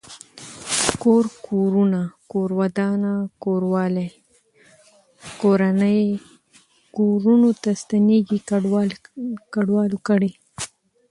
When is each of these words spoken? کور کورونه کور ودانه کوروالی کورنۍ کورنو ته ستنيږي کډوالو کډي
کور 1.01 1.23
کورونه 1.47 2.01
کور 2.31 2.49
ودانه 2.59 3.13
کوروالی 3.43 4.07
کورنۍ 5.41 6.01
کورنو 6.95 7.51
ته 7.61 7.69
ستنيږي 7.81 8.39
کډوالو 9.53 9.97
کډي 10.07 10.31